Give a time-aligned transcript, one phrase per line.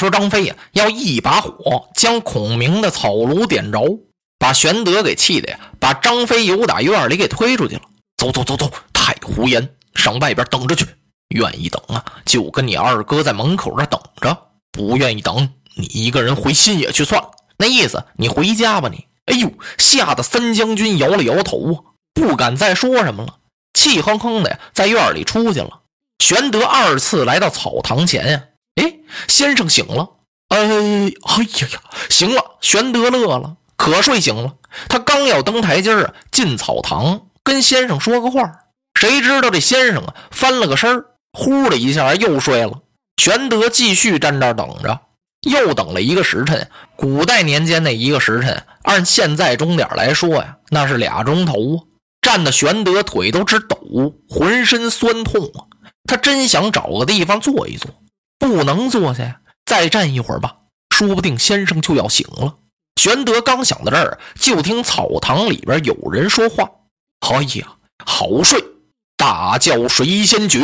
[0.00, 4.00] 说张飞呀要一把火将孔明的草庐点着，
[4.38, 7.82] 把玄德给气的呀，把张飞由打院里给推出去了。
[8.16, 10.86] 走走走走，太胡言，上外边等着去。
[11.34, 14.34] 愿意等啊，就跟你二哥在门口这等着；
[14.72, 17.28] 不愿意等，你一个人回新野去算了。
[17.58, 19.04] 那意思，你回家吧你。
[19.26, 21.76] 哎呦，吓得三将军摇了摇头啊，
[22.14, 23.34] 不敢再说什么了，
[23.74, 25.80] 气哼哼的呀，在院里出去了。
[26.18, 28.44] 玄德二次来到草堂前呀，
[28.80, 28.98] 哎，
[29.28, 30.08] 先生醒了。
[30.48, 32.42] 哎，哎呀呀，行了。
[32.60, 34.54] 玄德乐了，可睡醒了。
[34.88, 38.50] 他刚要登台阶啊，进草堂跟先生说个话，
[38.94, 41.04] 谁知道这先生啊翻了个身儿。
[41.32, 42.80] 呼的一下又睡了，
[43.16, 45.00] 玄德继续站这儿等着，
[45.42, 46.68] 又等了一个时辰。
[46.96, 51.84] 古代年间那一个时辰，按现在钟点来说呀，那是俩钟头啊。
[52.20, 53.78] 站的玄德腿都直抖，
[54.28, 55.70] 浑身酸痛啊。
[56.04, 57.90] 他真想找个地方坐一坐，
[58.40, 60.56] 不能坐下，再站一会儿吧，
[60.96, 62.56] 说不定先生就要醒了。
[62.96, 66.68] 玄德刚想到这儿，就听草堂里边有人说话
[67.20, 68.64] ：“哎呀，好睡，
[69.16, 70.58] 大叫谁先觉？”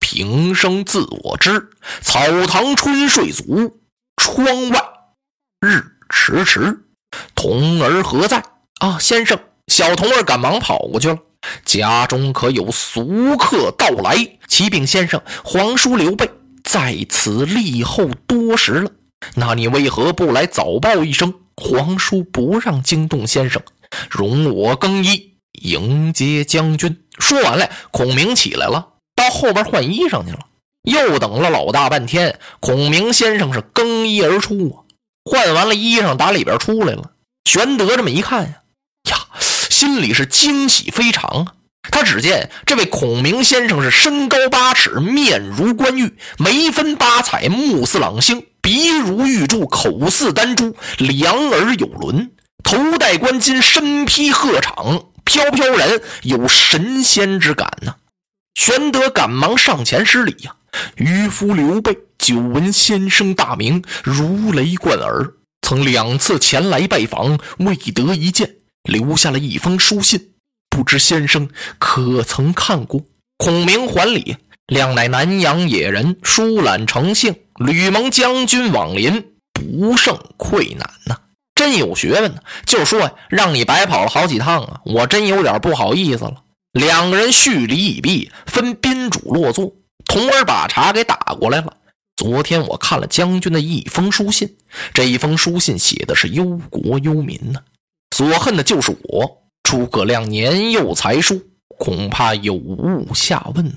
[0.00, 3.78] 平生自我知，草堂春睡足。
[4.16, 4.82] 窗外
[5.60, 6.80] 日迟迟，
[7.34, 8.42] 童儿何在？
[8.80, 11.18] 啊，先生，小童儿赶忙跑过去了。
[11.64, 14.38] 家中可有俗客到来？
[14.48, 16.30] 启禀先生，皇叔刘备
[16.70, 18.90] 在此立候多时了。
[19.36, 21.32] 那你为何不来早报一声？
[21.56, 23.62] 皇叔不让惊动先生，
[24.10, 27.04] 容我更衣迎接将军。
[27.18, 28.90] 说完了，孔明起来了。
[29.16, 30.40] 到后边换衣裳去了，
[30.82, 32.38] 又等了老大半天。
[32.60, 34.84] 孔明先生是更衣而出啊，
[35.24, 37.12] 换完了衣裳，打里边出来了。
[37.46, 38.62] 玄德这么一看呀，
[39.10, 41.54] 呀，心里是惊喜非常啊。
[41.90, 52.30] 他只见这位孔明先生是身高八尺，面如冠玉，眉分八彩，目似朗星，鼻如玉柱，口似丹珠，两耳有轮，
[52.62, 57.94] 头戴冠巾，身披鹤氅，飘飘然有神仙之感呢。
[58.54, 60.54] 玄德赶忙上前施礼呀，
[60.96, 65.32] 渔夫刘备久闻先生大名，如雷贯耳，
[65.62, 70.30] 曾两次前来拜访，未得一见，留下了一封书信，
[70.78, 71.48] 不知先生
[71.80, 73.00] 可曾看过？
[73.36, 74.36] 孔明还礼，
[74.68, 81.18] 亮乃南阳野人，疏懒成性，吕蒙将军往临，不胜愧难呐，
[81.56, 82.40] 真有学问呢。
[82.64, 86.44] 就说呀，让你白跑了好几趟啊，我真有点不好意思了。
[86.70, 89.72] 两个人叙礼已毕，分宾主落座。
[90.04, 91.76] 童儿把茶给打过来了。
[92.14, 94.56] 昨天我看了将军的一封书信，
[94.94, 97.58] 这一封书信写的是忧国忧民呢，
[98.14, 101.42] 所恨的就是我诸葛亮年幼才疏，
[101.76, 103.74] 恐怕有误下问呢。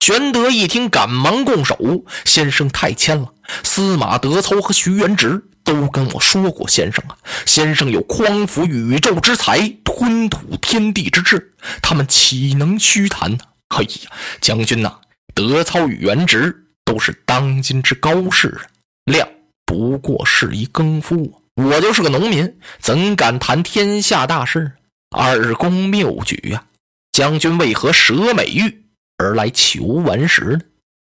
[0.00, 3.32] 玄德一听，赶忙拱手：“先生太谦了。
[3.64, 7.16] 司马德操和徐元直都跟我说过，先生啊，
[7.46, 13.38] 先生有匡扶宇宙之才，吞吐天地之志，他们岂能虚谈呢？
[13.68, 14.12] 哎呀，
[14.42, 14.98] 将军呐，
[15.32, 16.54] 德操与元直
[16.84, 18.68] 都是当今之高士啊，
[19.06, 19.26] 亮
[19.64, 24.72] 不过是一耕夫，我就是个农民，怎敢谈天下大事？
[25.12, 26.64] 二公谬举呀！
[27.12, 28.84] 将军为何舍美玉？”
[29.18, 30.60] 而来求顽石呢？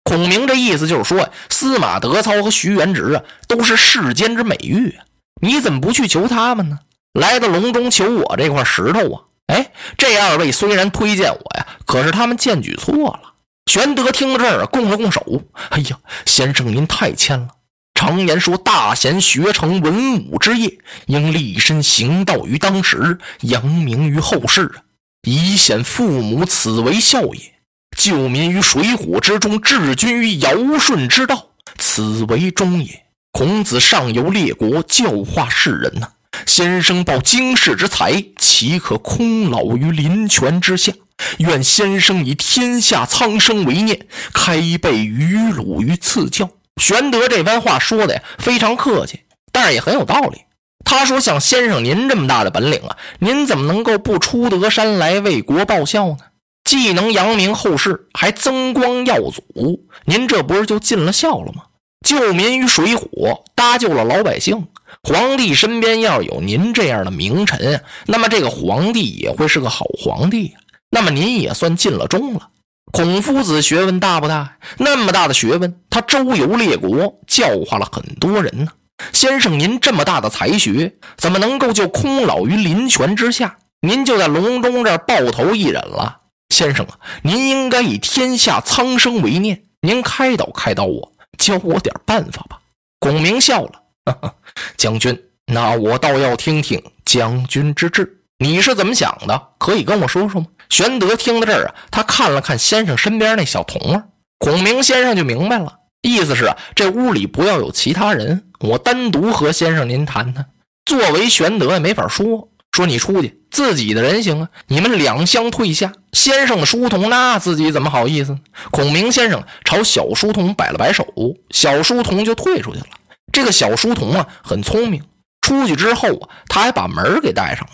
[0.03, 5.03] 孔明这意思就是说呀，司马德操和徐元直啊，都是世间之美玉啊，
[5.41, 6.79] 你怎么不去求他们呢？
[7.13, 9.21] 来到隆中求我这块石头啊？
[9.47, 13.33] 哎，这二位虽然推荐我呀，可是他们荐举错了。
[13.65, 15.41] 玄德听到这儿，拱了拱手
[15.71, 17.47] ：“哎呀，先生您太谦了。
[17.95, 24.83] 常言说，大贤学成文武之业，应立身行道于当时，扬名于后世啊，
[25.23, 27.53] 以显父母，此为孝也。”
[27.97, 31.47] 救民于水火之中，治军于尧舜之道，
[31.79, 33.05] 此为忠也。
[33.31, 36.09] 孔子上游列国，教化世人呐。
[36.45, 40.91] 先生抱经世之才，岂可空老于林泉之下？
[41.37, 46.49] 愿先生以天下苍生为念，开备于鲁于赐教。
[46.81, 50.41] 玄德这番话说的呀，非常客气，但是也很有道理。
[50.83, 56.17] 他说：“像先生您这么大的本领啊，您怎么能够不出得山来为国报效呢？”
[56.63, 61.63] 既能扬名后世，还增光耀祖，您这不是就尽了孝了吗？
[62.05, 64.67] 救民于水火，搭救了老百姓。
[65.03, 70.55] 皇帝身边要有您这样的名臣，那么这个皇帝也会是个好皇帝。
[70.89, 72.49] 那么您也算尽了忠了。
[72.91, 74.57] 孔夫子学问大不大？
[74.77, 78.71] 那么大的学问，他周游列国，教化了很多人呢。
[79.11, 83.57] 先生，您这么大的才学，怎么能够就空老于林泉之下？
[83.81, 86.21] 您就在隆中这儿抱头一忍了？
[86.49, 92.59] 先生啊，您应该以天下苍生为念，您开导开导我，教我点办法吧。
[92.99, 93.71] 孔明笑了
[94.05, 94.35] ：“呵呵，
[94.77, 99.49] 将军，那我倒要听听将军之志，你是怎么想的？
[99.57, 104.03] 可以跟我说说吗？”玄德听到这儿啊，他看了看先生身边那小童儿，
[104.39, 110.45] 孔明先生就明白了，意思是，这屋里不要有其他人，我单独和先生您谈谈。
[110.85, 115.93] 作为玄德也没法说，说你出去，自己的人行啊，你们两相退下。
[116.11, 118.37] 先生的书童那自己怎么好意思？
[118.71, 121.05] 孔明先生朝小书童摆了摆手，
[121.51, 122.87] 小书童就退出去了。
[123.31, 125.03] 这个小书童啊，很聪明，
[125.41, 127.71] 出去之后啊，他还把门给带上了。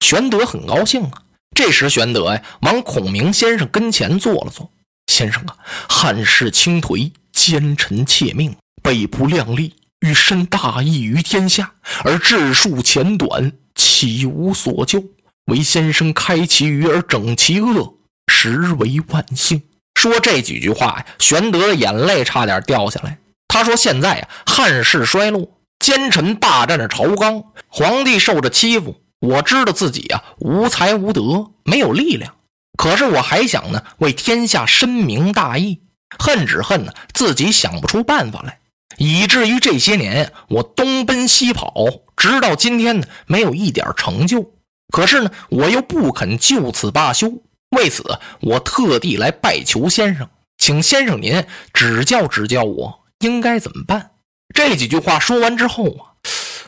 [0.00, 1.12] 玄德很高兴啊。
[1.54, 4.70] 这时，玄德呀，往孔明先生跟前坐了坐。
[5.06, 5.56] 先生啊，
[5.88, 11.72] 汉室倾颓，奸臣窃命，背不量力，欲伸大义于天下，
[12.02, 15.04] 而治数浅短，岂无所救？
[15.46, 17.94] 为先生开其愚而整其恶，
[18.32, 19.62] 实为万幸。
[19.94, 23.18] 说这几句话呀，玄德的眼泪差点掉下来。
[23.46, 25.48] 他说：“现在呀，汉室衰落，
[25.78, 32.34] 奸臣霸占着朝纲，皇帝受着欺负。”我知道自己啊无才无德，没有力量，
[32.76, 35.80] 可是我还想呢为天下深明大义，
[36.18, 38.58] 恨只恨呢自己想不出办法来，
[38.98, 41.72] 以至于这些年我东奔西跑，
[42.18, 44.52] 直到今天呢没有一点成就。
[44.92, 47.32] 可是呢我又不肯就此罢休，
[47.70, 50.28] 为此我特地来拜求先生，
[50.58, 54.10] 请先生您指教指教我应该怎么办。
[54.54, 56.12] 这几句话说完之后啊，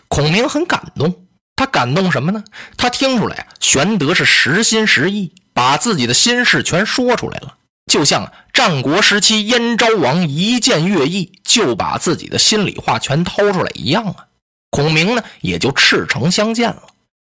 [0.08, 1.25] 孔明很感动。
[1.56, 2.44] 他感动什么呢？
[2.76, 7.54] 他听出来啊，玄德是实心实意，把自己的心事全说出来了，
[7.90, 14.26] 就像战国时期燕昭王一见乐毅就把自己的心里话全掏出来一样啊。
[14.70, 16.82] 孔明呢，也就赤诚相见了，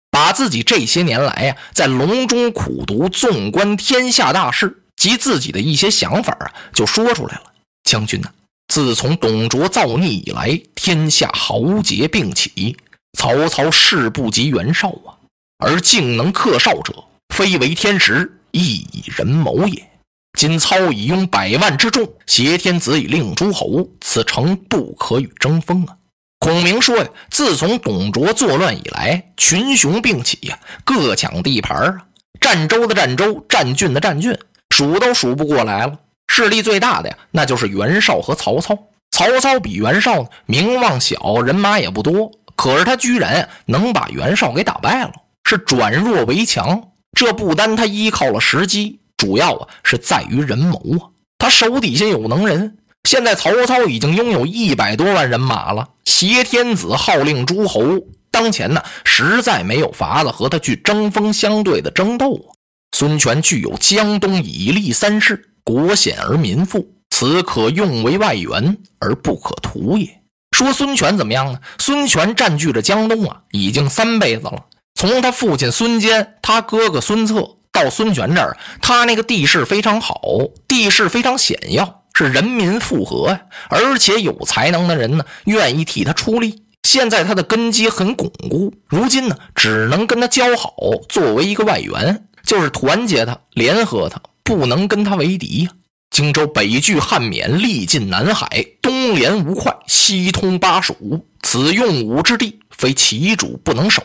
[0.10, 7.44] 把自己这些年来呀，在隆中苦读、纵观天下大事及自己的一些想法啊，就说出来了。
[7.84, 8.32] 将军呢，
[8.68, 12.76] 自从董卓造逆以来，天下豪杰并起。
[13.18, 15.16] 曹操势不及袁绍啊，
[15.60, 16.94] 而竟能克绍者，
[17.34, 19.90] 非为天时，亦以人谋也。
[20.38, 25.96] 今操以拥百万之众，挟天子以令诸侯，此诚不可与争锋啊！
[26.40, 32.06] 孔明说呀，自从董卓作乱以来，群雄并起呀，各抢地盘啊，
[32.42, 34.38] 占州的占州，占郡的占郡，
[34.76, 35.98] 数都数不过来了。
[36.28, 38.78] 势力最大的呀，那就是袁绍和曹操。
[39.12, 42.32] 曹操比袁绍名望小，人马也不多。
[42.56, 45.12] 可是他居然能把袁绍给打败了，
[45.44, 46.90] 是转弱为强。
[47.18, 51.10] 这不单他依靠了时机，主要啊是在于人谋啊。
[51.38, 52.78] 他手底下有能人。
[53.04, 57.84] 现在曹操已经拥有一百多万人马了，挟天子号令诸侯，
[58.32, 62.56] 当前呢实在没有法子和他去针锋相对的争斗啊。
[62.96, 70.23] 孙权具有江东以立三世，国险而民富，此可用为外援，而不可图也。
[70.54, 71.60] 说孙权怎么样呢？
[71.80, 74.66] 孙权占据着江东啊，已经三辈子了。
[74.94, 80.22] 从他父亲孙坚、他哥哥孙策到孙权这儿，他那个地势非常好，
[80.68, 83.42] 地势非常险要，是人民附和呀。
[83.68, 86.62] 而且有才能的人呢，愿意替他出力。
[86.84, 90.72] 现在他的根基很巩固，如今呢，只能跟他交好，
[91.10, 95.72] 作为一个外援，就是团结他、联合他，不能跟他为敌呀。
[96.14, 98.48] 荆州北拒汉沔，历尽南海，
[98.84, 104.04] 东连吴会，西通巴蜀，此用武之地，非其主不能守。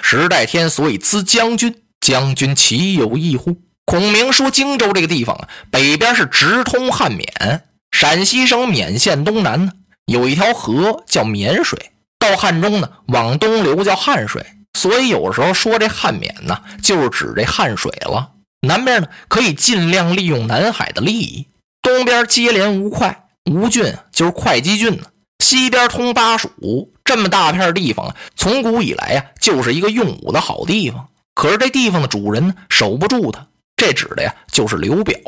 [0.00, 3.58] 时代天所以资将军，将军岂有异乎？
[3.84, 9.72] 孔明说：“荆州这个地方啊，北边是直通汉沔，陕西省勉县东南呢，
[10.06, 18.30] 有一条河叫沔水，到汉中呢，往东流叫汉水，所以有时候说这汉沔呢，就是指这汉水了。
[18.66, 21.48] 南边呢，可以尽量利用南海的利益。”
[21.82, 23.14] 东边接连吴会，
[23.50, 25.06] 吴郡就是会稽郡呢。
[25.42, 31.08] 西边通巴蜀，这么大片地方，从古以来呀，就是一个用武的好地方。
[31.34, 33.46] 可是这地方的主人呢，守不住他。
[33.76, 35.18] 这指的呀，就是刘表，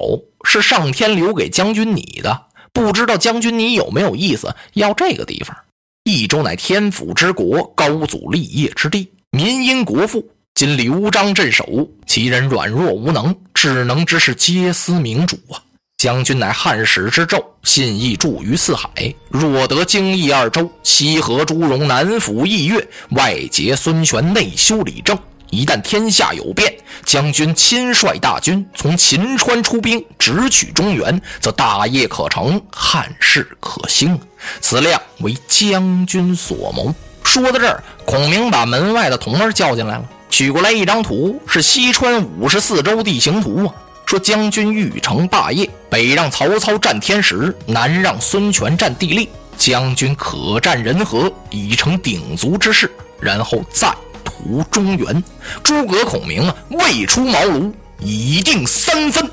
[0.45, 2.47] 是上天留给将军你的。
[2.75, 5.57] 不知道将军你有没有意思要这个地方？
[6.05, 10.29] 益州乃天府之国，高祖立业之地，民因国富。
[10.55, 15.57] 今刘璋镇守，其人软弱无能，智能之士皆思明主啊。
[16.03, 18.91] 将军乃汉室之胄，信义著于四海。
[19.29, 25.17] 若得京益二州，西河朱荣，南抚益越，外结孙权，内修理政。
[25.51, 34.19] 一旦天下有变，将军亲率大军从秦川出兵，直取中原，则大业可成，汉室可兴。
[34.61, 36.93] 此亮为将军所谋。
[37.23, 43.75] 说到这儿，孔明把门外的童儿叫进来了，取过来一张图，是西川五十四州地形图啊。
[44.13, 49.27] 说将军欲成霸业，北让曹操占天时，南让孙权占地利。
[49.57, 53.91] 将军可占人和，已成鼎足之势，然后再
[54.23, 55.25] 图中原。
[55.63, 59.27] 诸葛孔明啊，未出茅庐，已定三分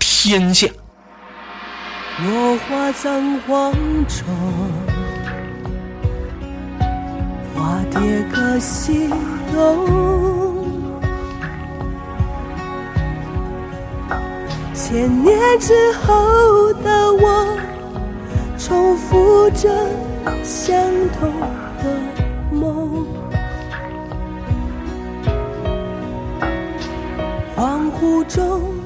[0.00, 0.66] 天下。
[2.24, 3.72] 落花葬黄
[4.08, 4.26] 冢，
[7.54, 8.00] 花蝶
[8.34, 9.08] 各西
[9.54, 10.39] 东。
[14.90, 17.46] 千年之后的我，
[18.58, 19.68] 重复着
[20.42, 20.76] 相
[21.12, 21.30] 同
[21.78, 21.96] 的
[22.50, 23.06] 梦。
[27.56, 28.79] 恍惚中。